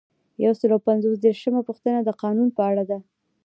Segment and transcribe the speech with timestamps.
[0.43, 2.99] یو سل او پنځه دیرشمه پوښتنه د قانون په اړه ده.